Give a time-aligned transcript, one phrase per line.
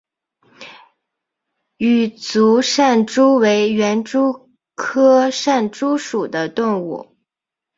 [1.77, 7.15] 羽足扇蛛为园蛛科扇蛛属的动物。